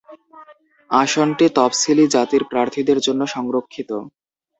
[0.89, 3.91] আসনটি তফসিলি জাতির প্রার্থীদের জন্য সংরক্ষিত।